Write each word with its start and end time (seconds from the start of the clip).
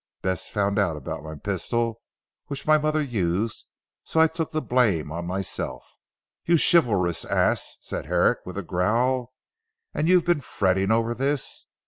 Bess 0.23 0.49
found 0.49 0.79
out 0.79 0.97
about 0.97 1.21
my 1.23 1.35
pistol 1.35 2.01
which 2.47 2.65
my 2.65 2.79
mother 2.79 3.03
used, 3.03 3.67
so 4.03 4.19
I 4.19 4.25
took 4.25 4.49
the 4.49 4.59
blame 4.59 5.11
on 5.11 5.27
myself." 5.27 5.85
"You 6.43 6.57
chivalrous 6.57 7.23
ass!" 7.23 7.77
said 7.81 8.07
Herrick 8.07 8.39
with 8.43 8.57
a 8.57 8.63
growl, 8.63 9.31
"and 9.93 10.07
you've 10.07 10.25
been 10.25 10.41
fretting 10.41 10.89
over 10.91 11.13
this? 11.13 11.67